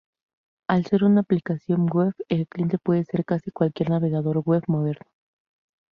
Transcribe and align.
Al 0.67 0.83
ser 0.87 1.03
una 1.03 1.21
aplicación 1.21 1.85
web 1.87 2.15
el 2.27 2.47
cliente 2.47 2.79
puede 2.79 3.03
ser 3.05 3.23
casi 3.23 3.51
cualquier 3.51 3.91
navegador 3.91 4.39
web 4.39 4.63
moderno. 4.65 5.07